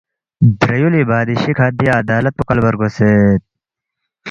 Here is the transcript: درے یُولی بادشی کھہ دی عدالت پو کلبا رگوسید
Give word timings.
درے 0.59 0.77
یُولی 0.81 1.01
بادشی 1.09 1.51
کھہ 1.57 1.67
دی 1.77 1.87
عدالت 1.99 2.33
پو 2.37 2.43
کلبا 2.49 2.69
رگوسید 2.71 3.41